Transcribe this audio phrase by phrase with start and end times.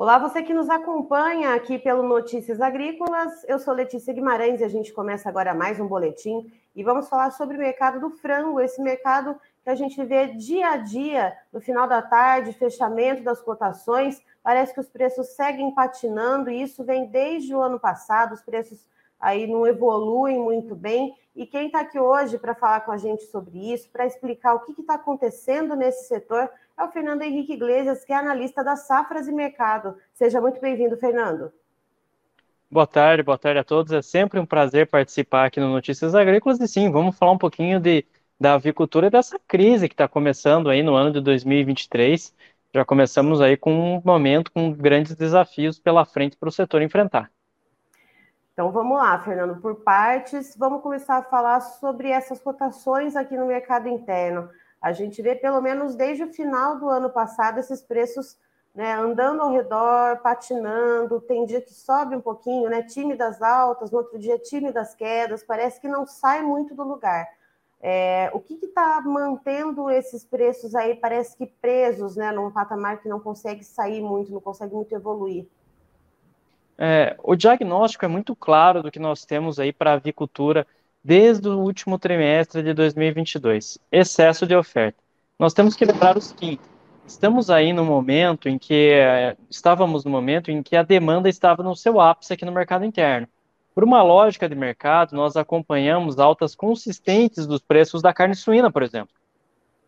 [0.00, 3.44] Olá, você que nos acompanha aqui pelo Notícias Agrícolas.
[3.46, 7.30] Eu sou Letícia Guimarães e a gente começa agora mais um boletim e vamos falar
[7.32, 11.60] sobre o mercado do frango, esse mercado que a gente vê dia a dia, no
[11.60, 14.22] final da tarde, fechamento das cotações.
[14.42, 18.88] Parece que os preços seguem patinando e isso vem desde o ano passado, os preços
[19.20, 21.14] aí não evoluem muito bem.
[21.36, 24.60] E quem está aqui hoje para falar com a gente sobre isso, para explicar o
[24.60, 29.28] que está acontecendo nesse setor, é o Fernando Henrique Iglesias, que é analista das safras
[29.28, 29.94] e mercado.
[30.14, 31.52] Seja muito bem-vindo, Fernando.
[32.70, 33.92] Boa tarde, boa tarde a todos.
[33.92, 36.58] É sempre um prazer participar aqui no Notícias Agrícolas.
[36.58, 38.06] E sim, vamos falar um pouquinho de,
[38.40, 42.34] da avicultura e dessa crise que está começando aí no ano de 2023.
[42.72, 47.30] Já começamos aí com um momento com grandes desafios pela frente para o setor enfrentar.
[48.54, 50.56] Então vamos lá, Fernando, por partes.
[50.56, 54.48] Vamos começar a falar sobre essas cotações aqui no mercado interno.
[54.80, 58.38] A gente vê, pelo menos desde o final do ano passado, esses preços
[58.74, 61.20] né, andando ao redor, patinando.
[61.20, 65.42] Tem dia que sobe um pouquinho, né, tímidas altas, no outro dia tímidas quedas.
[65.42, 67.28] Parece que não sai muito do lugar.
[67.82, 73.08] É, o que está mantendo esses preços aí, parece que presos, né, num patamar que
[73.08, 75.46] não consegue sair muito, não consegue muito evoluir?
[76.76, 80.66] É, o diagnóstico é muito claro do que nós temos aí para a avicultura
[81.02, 84.98] desde o último trimestre de 2022, excesso de oferta.
[85.38, 86.62] Nós temos que lembrar o seguinte:
[87.06, 91.62] estamos aí no momento em que eh, estávamos no momento em que a demanda estava
[91.62, 93.26] no seu ápice aqui no mercado interno.
[93.74, 98.82] Por uma lógica de mercado, nós acompanhamos altas consistentes dos preços da carne suína, por
[98.82, 99.14] exemplo.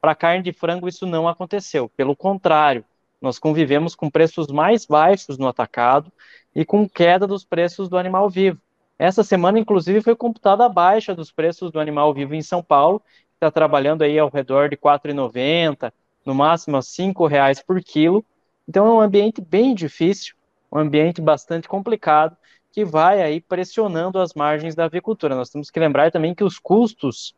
[0.01, 1.89] Para carne de frango, isso não aconteceu.
[1.97, 2.85] Pelo contrário,
[3.21, 6.11] nós convivemos com preços mais baixos no atacado
[6.55, 8.59] e com queda dos preços do animal vivo.
[9.03, 13.01] Essa semana, inclusive, foi computada a baixa dos preços do animal vivo em São Paulo,
[13.01, 15.93] que está trabalhando aí ao redor de R$ 4,90,
[16.25, 18.25] no máximo R$ 5,00 por quilo.
[18.69, 20.37] Então é um ambiente bem difícil,
[20.71, 22.37] um ambiente bastante complicado,
[22.71, 25.35] que vai aí pressionando as margens da avicultura.
[25.35, 27.35] Nós temos que lembrar também que os custos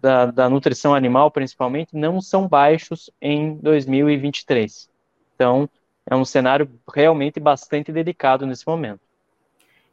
[0.00, 4.90] da, da nutrição animal, principalmente, não são baixos em 2023.
[5.36, 5.70] Então,
[6.10, 9.03] é um cenário realmente bastante delicado nesse momento.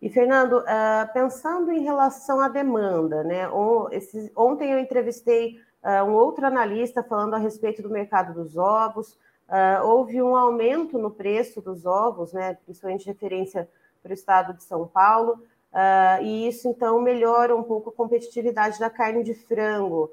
[0.02, 3.48] E, Fernando, uh, pensando em relação à demanda, né?
[4.36, 9.14] ontem eu entrevistei uh, um outro analista falando a respeito do mercado dos ovos.
[9.48, 12.58] Uh, houve um aumento no preço dos ovos, né?
[12.66, 13.70] Principalmente referência
[14.02, 15.44] para o estado de São Paulo.
[16.24, 20.10] e isso, então, melhora um pouco a competitividade da carne de frango.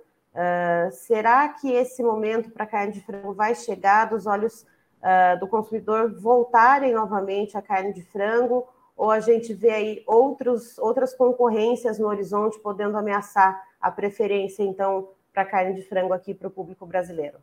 [0.92, 4.66] será que esse momento para a carne de frango vai chegar dos olhos
[5.40, 8.68] do consumidor voltarem novamente à carne de frango?
[8.98, 15.10] Ou a gente vê aí outros, outras concorrências no horizonte podendo ameaçar a preferência, então,
[15.32, 17.38] para carne de frango aqui para o público brasileiro?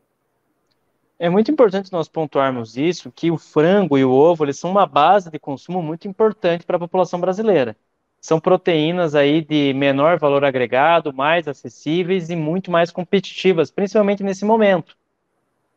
[1.18, 4.84] É muito importante nós pontuarmos isso, que o frango e o ovo eles são uma
[4.84, 7.74] base de consumo muito importante para a população brasileira.
[8.20, 14.44] São proteínas aí de menor valor agregado, mais acessíveis e muito mais competitivas, principalmente nesse
[14.44, 14.94] momento.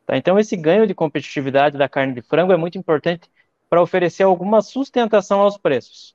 [0.04, 0.14] Tá?
[0.14, 3.30] Então, esse ganho de competitividade da carne de frango é muito importante
[3.70, 6.14] para oferecer alguma sustentação aos preços.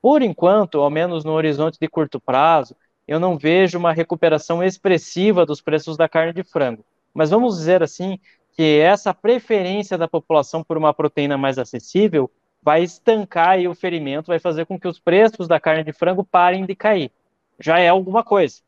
[0.00, 2.76] Por enquanto, ao menos no horizonte de curto prazo,
[3.06, 6.84] eu não vejo uma recuperação expressiva dos preços da carne de frango.
[7.12, 8.18] Mas vamos dizer assim
[8.56, 12.30] que essa preferência da população por uma proteína mais acessível
[12.62, 16.64] vai estancar o ferimento, vai fazer com que os preços da carne de frango parem
[16.64, 17.10] de cair.
[17.58, 18.60] Já é alguma coisa.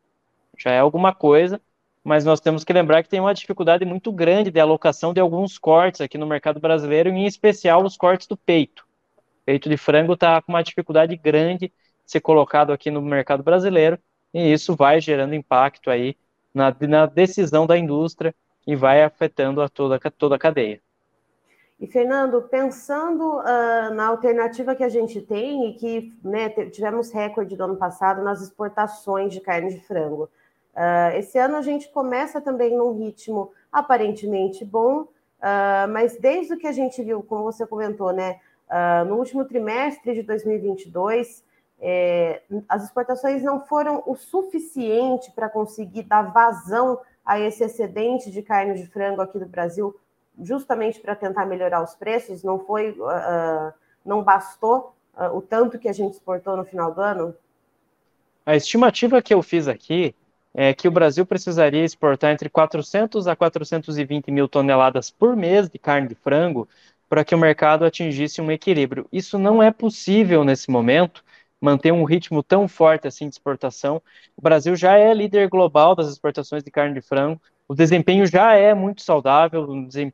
[0.59, 1.61] Já é alguma coisa,
[2.05, 5.57] mas nós temos que lembrar que tem uma dificuldade muito grande de alocação de alguns
[5.57, 8.85] cortes aqui no mercado brasileiro, em especial os cortes do peito.
[9.17, 13.43] O peito de frango está com uma dificuldade grande de ser colocado aqui no mercado
[13.43, 13.99] brasileiro,
[14.35, 16.15] e isso vai gerando impacto aí
[16.53, 18.35] na, na decisão da indústria
[18.67, 20.81] e vai afetando a toda, toda a cadeia.
[21.81, 27.57] E, Fernando, pensando uh, na alternativa que a gente tem e que né, tivemos recorde
[27.57, 30.31] do ano passado nas exportações de carne de frango,
[30.75, 36.59] Uh, esse ano a gente começa também num ritmo aparentemente bom, uh, mas desde o
[36.59, 41.45] que a gente viu, como você comentou, né, uh, no último trimestre de 2022,
[41.87, 48.43] é, as exportações não foram o suficiente para conseguir dar vazão a esse excedente de
[48.43, 49.95] carne de frango aqui do Brasil,
[50.41, 52.43] justamente para tentar melhorar os preços.
[52.43, 52.97] Não foi,
[54.05, 54.95] não bastou
[55.35, 57.37] o tanto que a gente exportou no final do ano.
[58.47, 60.15] A estimativa que eu fiz aqui
[60.55, 65.79] é, que o Brasil precisaria exportar entre 400 a 420 mil toneladas por mês de
[65.79, 66.69] carne de frango
[67.09, 69.07] para que o mercado atingisse um equilíbrio.
[69.13, 71.25] Isso não é possível nesse momento,
[71.61, 74.01] manter um ritmo tão forte assim de exportação.
[74.37, 78.55] O Brasil já é líder global das exportações de carne de frango, o desempenho já
[78.55, 79.67] é muito saudável,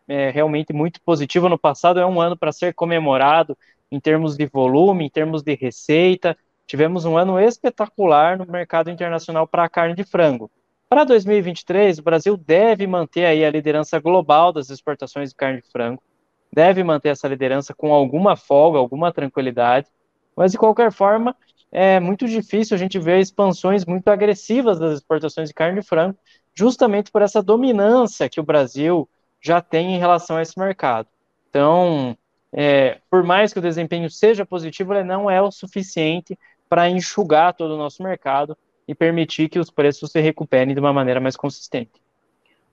[0.08, 1.48] é realmente muito positivo.
[1.48, 3.58] No passado é um ano para ser comemorado
[3.90, 6.36] em termos de volume, em termos de receita.
[6.70, 10.48] Tivemos um ano espetacular no mercado internacional para a carne de frango.
[10.88, 15.68] Para 2023, o Brasil deve manter aí a liderança global das exportações de carne de
[15.68, 16.00] frango,
[16.52, 19.88] deve manter essa liderança com alguma folga, alguma tranquilidade,
[20.36, 21.34] mas de qualquer forma,
[21.72, 26.16] é muito difícil a gente ver expansões muito agressivas das exportações de carne de frango,
[26.54, 29.08] justamente por essa dominância que o Brasil
[29.40, 31.08] já tem em relação a esse mercado.
[31.48, 32.16] Então,
[32.52, 36.38] é, por mais que o desempenho seja positivo, ele não é o suficiente
[36.70, 38.56] para enxugar todo o nosso mercado
[38.86, 42.00] e permitir que os preços se recuperem de uma maneira mais consistente.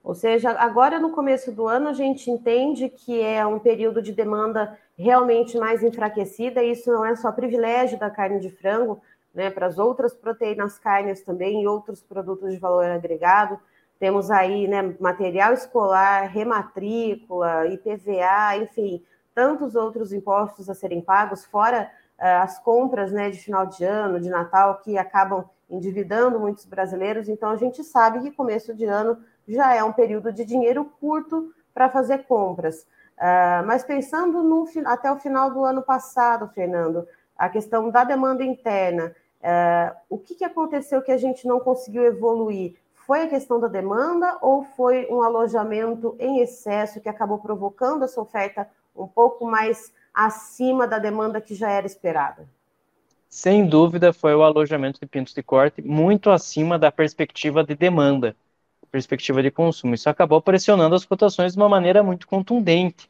[0.04, 4.12] Ou seja, agora no começo do ano a gente entende que é um período de
[4.12, 9.02] demanda realmente mais enfraquecida, e isso não é só privilégio da carne de frango,
[9.34, 13.58] né, para as outras proteínas carnes também e outros produtos de valor agregado.
[13.98, 19.02] Temos aí né, material escolar, rematrícula, IPVA, enfim,
[19.34, 24.28] tantos outros impostos a serem pagos, fora as compras né, de final de ano, de
[24.28, 27.28] Natal, que acabam endividando muitos brasileiros.
[27.28, 31.52] Então, a gente sabe que começo de ano já é um período de dinheiro curto
[31.72, 32.86] para fazer compras.
[33.18, 37.06] Uh, mas pensando no, até o final do ano passado, Fernando,
[37.36, 42.04] a questão da demanda interna, uh, o que, que aconteceu que a gente não conseguiu
[42.04, 42.76] evoluir?
[42.94, 48.20] Foi a questão da demanda ou foi um alojamento em excesso que acabou provocando essa
[48.20, 49.92] oferta um pouco mais
[50.26, 52.48] acima da demanda que já era esperada?
[53.28, 58.34] Sem dúvida, foi o alojamento de pintos de corte muito acima da perspectiva de demanda,
[58.90, 59.94] perspectiva de consumo.
[59.94, 63.08] Isso acabou pressionando as cotações de uma maneira muito contundente.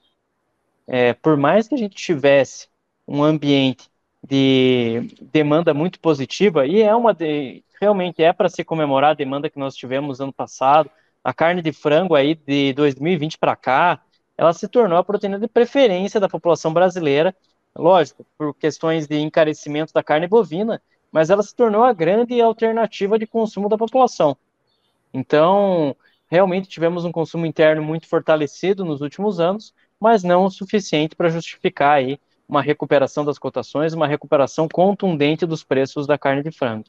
[0.87, 2.69] É, por mais que a gente tivesse
[3.07, 3.89] um ambiente
[4.23, 5.03] de
[5.33, 9.59] demanda muito positiva, e é uma de, realmente é para se comemorar a demanda que
[9.59, 10.91] nós tivemos ano passado,
[11.23, 14.01] a carne de frango aí de 2020 para cá,
[14.39, 17.35] ela se tornou a proteína de preferência da população brasileira,
[17.77, 20.81] lógico, por questões de encarecimento da carne bovina,
[21.11, 24.37] mas ela se tornou a grande alternativa de consumo da população.
[25.13, 25.97] Então,
[26.31, 31.29] realmente tivemos um consumo interno muito fortalecido nos últimos anos, mas não o suficiente para
[31.29, 36.85] justificar aí uma recuperação das cotações, uma recuperação contundente dos preços da carne de frango.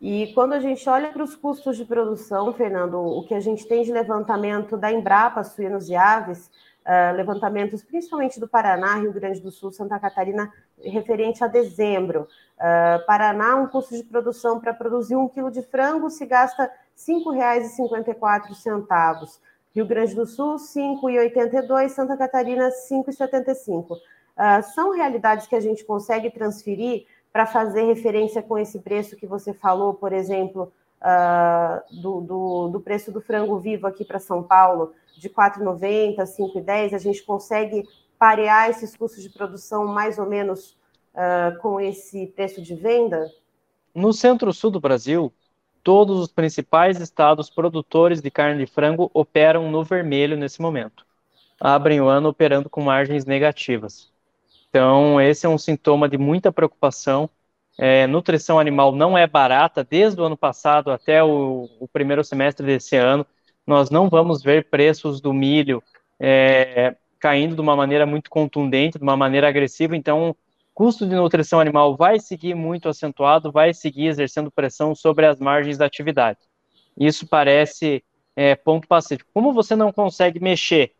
[0.00, 3.66] E quando a gente olha para os custos de produção, Fernando, o que a gente
[3.66, 6.48] tem de levantamento da Embrapa Suínos e Aves,
[6.86, 12.28] uh, levantamentos principalmente do Paraná, Rio Grande do Sul, Santa Catarina, referente a dezembro.
[12.56, 16.70] Uh, Paraná, um custo de produção para produzir um quilo de frango se gasta R$
[16.96, 19.40] 5,54.
[19.74, 23.96] Rio Grande do Sul, R$ 5,82, Santa Catarina, R$ 5,75.
[23.96, 23.98] Uh,
[24.74, 29.52] são realidades que a gente consegue transferir para fazer referência com esse preço que você
[29.52, 30.72] falou, por exemplo,
[31.02, 36.16] uh, do, do, do, preço do frango vivo aqui para São Paulo, de R$ 4,90,
[36.16, 37.84] R$ 5,10, a gente consegue
[38.18, 40.76] parear esses custos de produção mais ou menos
[41.14, 43.30] uh, com esse preço de venda?
[43.94, 45.32] No centro-sul do Brasil,
[45.82, 51.06] todos os principais estados produtores de carne de frango operam no vermelho nesse momento.
[51.60, 54.10] Abrem o ano operando com margens negativas.
[54.68, 57.28] Então, esse é um sintoma de muita preocupação.
[57.78, 62.66] É, nutrição animal não é barata, desde o ano passado até o, o, primeiro semestre
[62.66, 63.24] desse ano.
[63.66, 65.82] Nós não vamos ver preços do milho
[66.18, 69.96] é, caindo de uma maneira muito contundente, de uma maneira agressiva.
[69.96, 70.34] Então,
[70.74, 75.78] custo de nutrição animal vai seguir muito acentuado, vai seguir exercendo pressão sobre as margens
[75.78, 76.38] da atividade.
[76.96, 78.02] Isso parece
[78.34, 79.30] é, ponto pacífico.
[79.32, 80.92] Como você não consegue mexer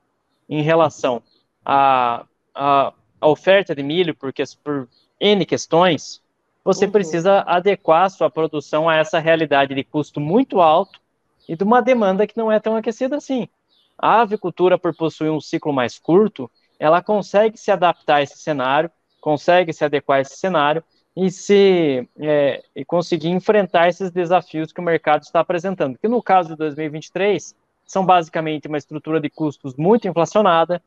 [0.48, 1.22] em relação
[1.64, 4.88] a, a a oferta de milho, porque por
[5.20, 6.22] N questões,
[6.64, 6.92] você uhum.
[6.92, 11.00] precisa adequar a sua produção a essa realidade de custo muito alto
[11.48, 13.48] e de uma demanda que não é tão aquecida assim.
[13.96, 18.90] A avicultura, por possuir um ciclo mais curto, ela consegue se adaptar a esse cenário,
[19.20, 20.84] consegue se adequar a esse cenário
[21.16, 25.98] e se é, e conseguir enfrentar esses desafios que o mercado está apresentando.
[25.98, 30.80] Que no caso de 2023 são basicamente uma estrutura de custos muito inflacionada,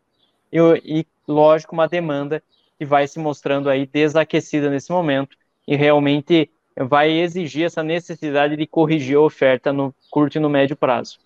[0.51, 2.41] e, e, lógico, uma demanda
[2.77, 8.65] que vai se mostrando aí desaquecida nesse momento e realmente vai exigir essa necessidade de
[8.65, 11.19] corrigir a oferta no curto e no médio prazo.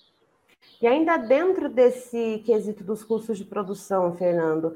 [0.82, 4.76] E ainda dentro desse quesito dos custos de produção, Fernando, uh,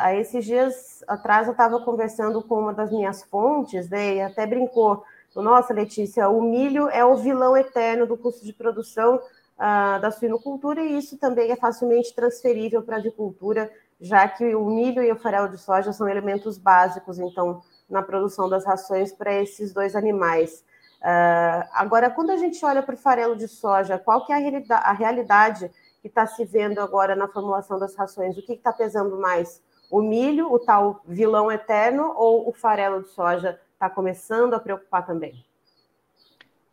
[0.00, 4.46] há esses dias atrás eu estava conversando com uma das minhas fontes, né, e até
[4.46, 5.04] brincou,
[5.36, 9.20] nossa, Letícia, o milho é o vilão eterno do custo de produção,
[9.58, 14.64] uh, da suinocultura, e isso também é facilmente transferível para a avicultura, já que o
[14.64, 17.60] milho e o farelo de soja são elementos básicos, então,
[17.90, 20.64] na produção das rações para esses dois animais.
[21.00, 24.38] Uh, agora, quando a gente olha para o farelo de soja, qual que é a,
[24.38, 28.36] realidade, a realidade que está se vendo agora na formulação das rações?
[28.36, 29.62] O que está pesando mais?
[29.90, 35.06] O milho, o tal vilão eterno, ou o farelo de soja está começando a preocupar
[35.06, 35.47] também?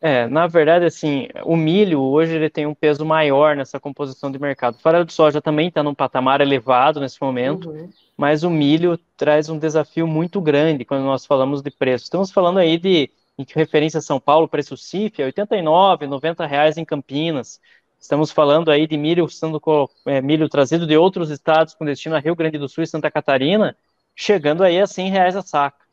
[0.08, 4.38] É, na verdade, assim, o milho hoje ele tem um peso maior nessa composição de
[4.38, 4.76] mercado.
[4.76, 7.90] O farelo de soja também está num patamar elevado nesse momento, uhum.
[8.16, 12.04] mas o milho traz um desafio muito grande quando nós falamos de preço.
[12.04, 16.78] Estamos falando aí de, em referência a São Paulo, preço CIF é 89, 90 reais
[16.78, 17.60] em Campinas.
[18.00, 19.60] Estamos falando aí de milho sendo
[20.06, 23.10] é, milho trazido de outros estados com destino a Rio Grande do Sul e Santa
[23.10, 23.76] Catarina,
[24.16, 25.84] chegando aí a 100 reais a saca.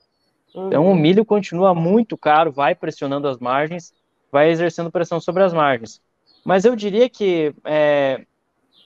[0.54, 0.66] Uhum.
[0.66, 3.94] Então o milho continua muito caro, vai pressionando as margens,
[4.32, 6.00] vai exercendo pressão sobre as margens.
[6.44, 8.24] Mas eu diria que é,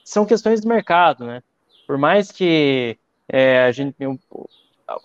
[0.03, 1.41] são questões de mercado, né?
[1.87, 2.99] Por mais que
[3.29, 3.95] é, a gente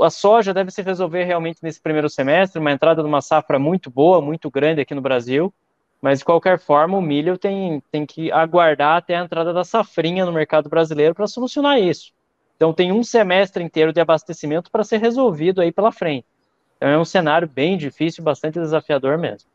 [0.00, 3.90] a soja deve se resolver realmente nesse primeiro semestre, uma entrada de uma safra muito
[3.90, 5.52] boa, muito grande aqui no Brasil,
[6.00, 10.25] mas de qualquer forma o milho tem, tem que aguardar até a entrada da safrinha
[10.25, 12.12] no mercado brasileiro para solucionar isso.
[12.56, 16.26] Então tem um semestre inteiro de abastecimento para ser resolvido aí pela frente.
[16.76, 19.51] Então é um cenário bem difícil, bastante desafiador mesmo.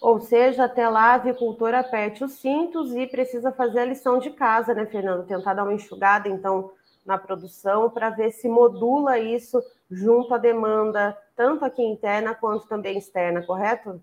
[0.00, 4.30] Ou seja, até lá a avicultora aperte os cintos e precisa fazer a lição de
[4.30, 5.26] casa, né, Fernando?
[5.26, 6.70] Tentar dar uma enxugada, então,
[7.04, 12.98] na produção para ver se modula isso junto à demanda, tanto aqui interna quanto também
[12.98, 14.00] externa, correto?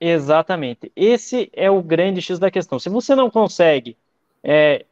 [0.00, 0.92] Exatamente.
[0.94, 2.78] Esse é o grande X da questão.
[2.78, 3.96] Se você não consegue
[4.42, 4.84] é,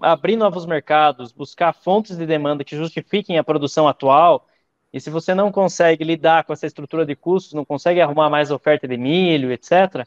[0.00, 4.46] abrir novos mercados, buscar fontes de demanda que justifiquem a produção atual,
[4.92, 8.50] e se você não consegue lidar com essa estrutura de custos, não consegue arrumar mais
[8.50, 10.06] oferta de milho, etc.,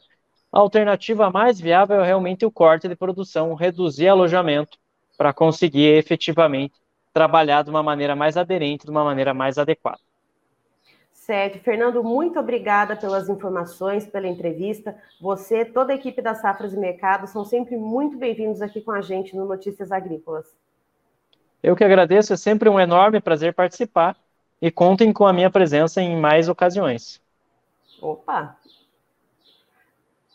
[0.52, 4.78] a alternativa mais viável é realmente o corte de produção, reduzir alojamento
[5.18, 6.74] para conseguir efetivamente
[7.12, 9.98] trabalhar de uma maneira mais aderente, de uma maneira mais adequada.
[11.12, 11.58] Certo.
[11.58, 14.96] Fernando, muito obrigada pelas informações, pela entrevista.
[15.20, 19.00] Você, toda a equipe da Safras e Mercado, são sempre muito bem-vindos aqui com a
[19.00, 20.46] gente no Notícias Agrícolas.
[21.60, 24.16] Eu que agradeço, é sempre um enorme prazer participar
[24.60, 27.20] e contem com a minha presença em mais ocasiões.
[28.00, 28.56] Opa!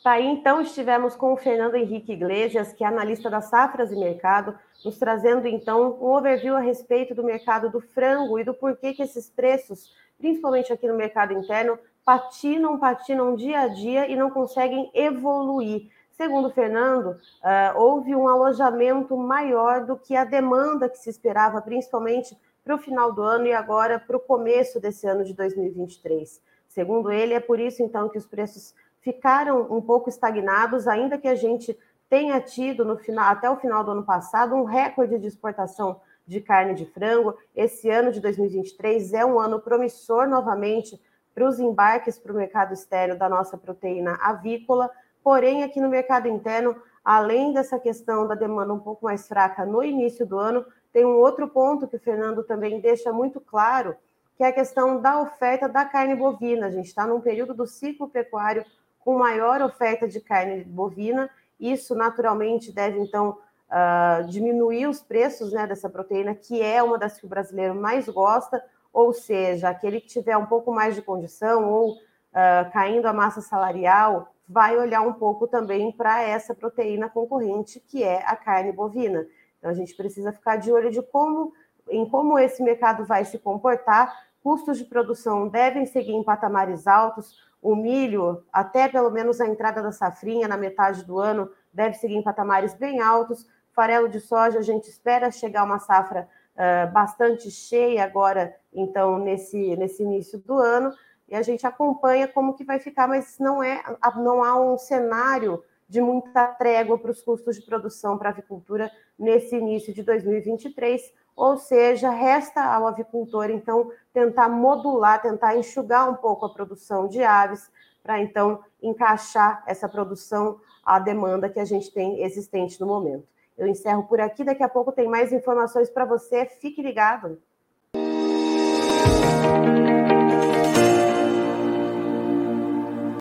[0.04, 3.96] Tá aí, então, estivemos com o Fernando Henrique Iglesias, que é analista da Safras e
[3.96, 8.94] Mercado, nos trazendo, então, um overview a respeito do mercado do frango e do porquê
[8.94, 14.32] que esses preços, principalmente aqui no mercado interno, patinam, patinam dia a dia e não
[14.32, 15.92] conseguem evoluir.
[16.10, 21.62] Segundo o Fernando, uh, houve um alojamento maior do que a demanda que se esperava,
[21.62, 22.36] principalmente
[22.72, 26.42] para o final do ano e agora para o começo desse ano de 2023.
[26.70, 31.28] Segundo ele, é por isso então que os preços ficaram um pouco estagnados, ainda que
[31.28, 31.78] a gente
[32.10, 36.40] tenha tido no final, até o final do ano passado um recorde de exportação de
[36.40, 37.36] carne de frango.
[37.54, 40.98] Esse ano de 2023 é um ano promissor novamente
[41.36, 44.90] para os embarques para o mercado externo da nossa proteína avícola.
[45.22, 46.74] Porém, aqui no mercado interno,
[47.04, 51.18] além dessa questão da demanda um pouco mais fraca no início do ano, tem um
[51.18, 53.96] outro ponto que o Fernando também deixa muito claro,
[54.36, 56.68] que é a questão da oferta da carne bovina.
[56.68, 58.66] A gente está num período do ciclo pecuário
[59.00, 61.30] com maior oferta de carne bovina.
[61.60, 63.38] Isso naturalmente deve, então,
[63.70, 68.08] uh, diminuir os preços né, dessa proteína, que é uma das que o brasileiro mais
[68.08, 73.14] gosta, ou seja, aquele que tiver um pouco mais de condição ou uh, caindo a
[73.14, 78.72] massa salarial, vai olhar um pouco também para essa proteína concorrente, que é a carne
[78.72, 79.26] bovina.
[79.62, 81.54] Então, a gente precisa ficar de olho de como,
[81.88, 84.12] em como esse mercado vai se comportar.
[84.44, 87.38] Custos de produção devem seguir em patamares altos.
[87.62, 92.16] O milho, até pelo menos a entrada da safrinha na metade do ano, deve seguir
[92.16, 93.48] em patamares bem altos.
[93.72, 99.76] Farelo de soja, a gente espera chegar uma safra uh, bastante cheia agora, então, nesse,
[99.76, 100.92] nesse início do ano.
[101.30, 103.80] E a gente acompanha como que vai ficar, mas não, é,
[104.18, 108.90] não há um cenário de muita trégua para os custos de produção para a avicultura
[109.20, 111.02] nesse início de 2023,
[111.36, 117.22] ou seja, resta ao avicultor, então, tentar modular, tentar enxugar um pouco a produção de
[117.22, 117.70] aves,
[118.02, 123.28] para então encaixar essa produção à demanda que a gente tem existente no momento.
[123.58, 127.38] Eu encerro por aqui, daqui a pouco tem mais informações para você, fique ligado.